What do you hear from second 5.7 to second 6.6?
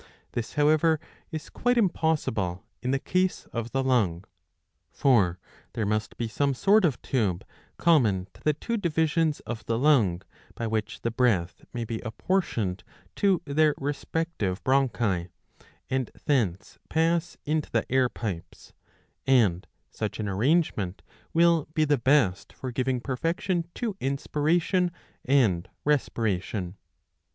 there must be some